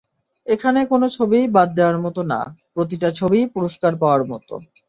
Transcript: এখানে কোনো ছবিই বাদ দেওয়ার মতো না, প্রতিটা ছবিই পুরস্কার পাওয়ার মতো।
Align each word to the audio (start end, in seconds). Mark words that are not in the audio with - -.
এখানে 0.47 0.79
কোনো 0.91 1.05
ছবিই 1.15 1.47
বাদ 1.55 1.69
দেওয়ার 1.77 1.97
মতো 2.05 2.21
না, 2.31 2.39
প্রতিটা 2.73 3.09
ছবিই 3.19 3.45
পুরস্কার 3.55 3.91
পাওয়ার 4.01 4.21
মতো। 4.31 4.53